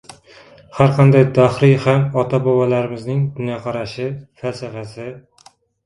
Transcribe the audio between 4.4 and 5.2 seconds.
falsafasi